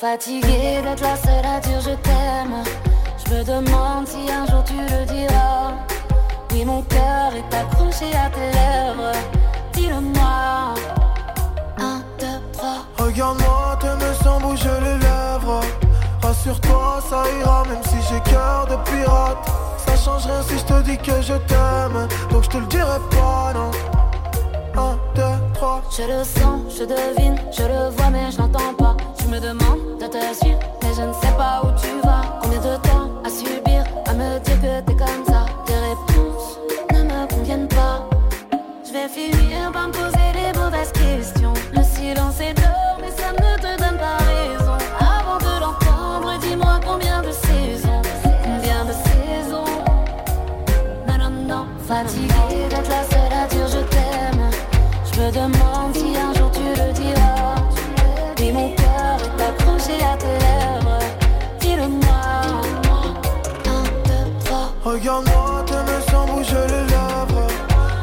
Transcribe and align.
Fatigué 0.00 0.80
d'être 0.80 1.02
la 1.02 1.16
seule 1.16 1.44
à 1.44 1.58
dire 1.58 1.80
je 1.80 1.90
t'aime. 1.90 2.62
Je 3.18 3.34
me 3.34 3.42
demande 3.42 4.06
si 4.06 4.30
un 4.30 4.46
jour 4.46 4.62
tu 4.62 4.74
le 4.74 5.04
diras. 5.06 5.72
Oui, 6.52 6.64
mon 6.64 6.82
cœur 6.82 7.32
est 7.34 7.52
accroché 7.52 8.14
à 8.14 8.30
tes 8.30 8.38
lèvres. 8.38 9.18
Dis-le-moi. 9.72 10.74
Un, 11.80 12.00
deux, 12.20 12.40
trois. 12.52 12.86
Regarde-moi, 12.96 13.76
t'aimes 13.80 14.14
sans 14.22 14.38
bouger 14.38 14.68
les 14.80 14.98
lèvres. 14.98 15.62
Rassure-toi, 16.22 17.00
ça 17.10 17.24
ira, 17.40 17.64
même 17.64 17.82
si 17.82 17.96
j'ai 18.08 18.20
cœur 18.30 18.68
de 18.70 18.76
pirate. 18.88 19.50
Ça 19.84 19.96
change 19.96 20.26
rien 20.26 20.42
si 20.42 20.58
je 20.58 20.64
te 20.64 20.80
dis 20.82 20.98
que 20.98 21.20
je 21.20 21.34
t'aime. 21.34 22.06
Donc 22.30 22.44
je 22.44 22.50
te 22.50 22.58
le 22.58 22.66
dirai 22.66 23.00
pas, 23.10 23.52
non. 23.52 23.70
Un, 24.80 24.96
deux, 25.16 25.54
trois. 25.54 25.82
Je 25.90 26.02
le 26.02 26.22
sens, 26.22 26.60
je 26.78 26.84
devine, 26.84 27.36
je 27.50 27.64
le 27.64 27.88
vois, 27.96 28.10
mais 28.10 28.30
je 28.30 28.38
n'entends 28.38 28.74
pas. 28.77 28.77
Me 30.28 30.34
mais 30.82 30.94
je 30.94 31.00
ne 31.00 31.12
sais 31.14 31.32
pas 31.38 31.62
où 31.64 31.77
Regarde-moi, 64.88 65.64
t'aimes 65.66 66.02
sans 66.10 66.24
bouger 66.26 66.66
les 66.66 66.84
lèvres. 66.86 67.46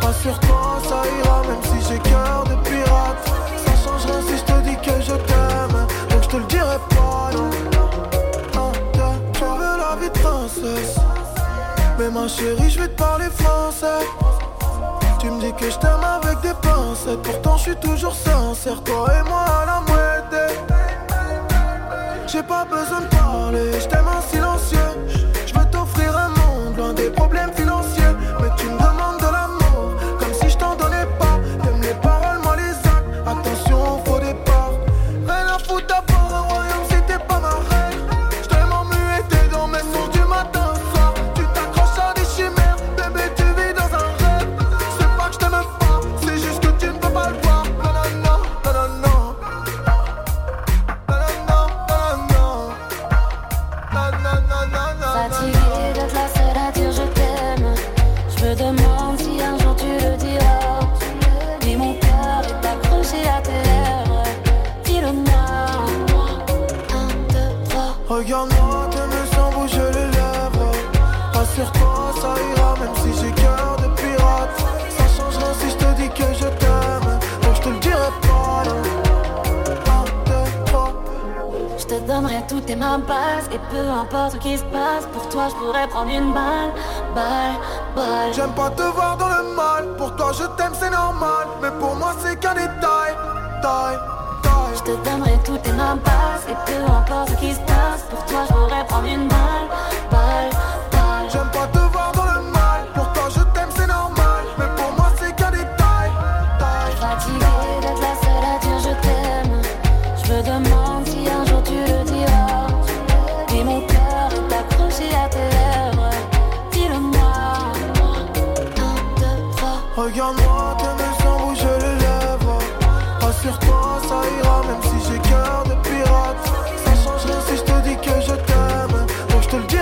Rassure-toi, 0.00 0.78
ça 0.88 1.02
ira, 1.18 1.42
même 1.42 1.62
si 1.62 1.86
j'ai 1.86 1.98
cœur 1.98 2.44
de 2.44 2.54
pirate. 2.66 3.22
Ça 3.66 3.72
change 3.84 4.06
rien 4.06 4.22
si 4.26 4.38
je 4.38 4.44
te 4.44 4.60
dis 4.62 4.76
que 4.76 4.98
je 5.02 5.12
t'aime. 5.12 5.86
Donc 6.08 6.22
je 6.22 6.28
te 6.28 6.36
le 6.38 6.44
dirai 6.44 6.78
pas, 6.88 7.30
non. 7.34 7.50
Je 9.34 9.44
veux 9.44 9.76
la 9.78 9.96
vie 10.00 10.08
de 10.08 10.18
princesse. 10.18 10.96
Mais 11.98 12.08
ma 12.08 12.26
chérie, 12.26 12.70
je 12.70 12.80
vais 12.80 12.88
te 12.88 12.96
parler 12.96 13.28
français. 13.28 14.06
Tu 15.18 15.30
me 15.30 15.38
dis 15.38 15.52
que 15.52 15.70
je 15.70 15.76
t'aime 15.76 16.02
avec 16.02 16.40
des 16.40 16.54
pincettes. 16.62 17.20
Pourtant, 17.22 17.58
je 17.58 17.62
suis 17.62 17.76
toujours 17.76 18.14
sincère. 18.14 18.82
Toi 18.84 19.06
et 19.20 19.28
moi 19.28 19.44
à 19.44 19.66
la 19.66 19.80
moitié. 19.80 20.56
J'ai 22.26 22.42
pas 22.42 22.64
besoin 22.64 23.00
de 23.00 23.06
parler, 23.06 23.80
je 23.80 23.86
t'aime 23.86 24.06
à 63.26 63.40
tes 63.42 63.60
lèvres. 63.68 64.24
Dis-le-moi. 64.84 65.44
Un, 66.98 67.08
deux, 67.32 67.52
trois. 67.68 67.92
Regarde-moi, 68.08 68.78
t'aimes 68.90 69.26
sans 69.34 69.50
bouger 69.52 69.88
les 69.96 70.08
lèvres. 70.16 70.72
Rassure-toi, 71.32 71.96
ça 72.20 72.32
ira, 72.50 72.59
te 81.90 82.00
donnerai 82.06 82.42
tout 82.48 82.62
et 82.68 82.76
ma 82.76 82.98
base. 82.98 83.46
Et 83.52 83.58
peu 83.70 83.88
importe 83.88 84.32
ce 84.32 84.36
qui 84.38 84.56
se 84.56 84.64
passe, 84.64 85.06
pour 85.12 85.28
toi 85.28 85.48
je 85.50 85.54
pourrais 85.56 85.88
prendre 85.88 86.10
une 86.10 86.32
balle. 86.32 86.70
Balle, 87.14 87.56
balle. 87.96 88.32
J'aime 88.32 88.52
pas 88.52 88.70
te 88.70 88.82
voir 88.82 89.16
dans 89.16 89.28
le 89.28 89.42
mal. 89.56 89.96
Pour 89.96 90.14
toi, 90.14 90.30
je 90.32 90.44
t'aime, 90.56 90.72
c'est 90.72 90.90
normal. 90.90 91.46
Mais 91.60 91.70
pour 91.80 91.96
moi, 91.96 92.12
c'est 92.20 92.38
qu'un 92.38 92.54
détail. 92.54 93.12
Taille, 93.62 93.98
taille. 94.42 94.74
Je 94.76 94.82
te 94.82 95.08
donnerai 95.08 95.38
tout 95.44 95.58
et 95.64 95.72
ma 95.72 95.96
base. 95.96 96.42
Et 96.48 96.56
peu 96.66 96.80
importe 96.92 97.30
ce 97.30 97.34
qui 97.34 97.52
se 97.52 97.60
passe, 97.60 98.02
pour 98.08 98.24
toi 98.26 98.40
je 98.48 98.54
pourrais 98.54 98.86
prendre 98.86 99.08
une 99.08 99.26
balle. 99.26 99.40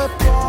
up 0.00 0.39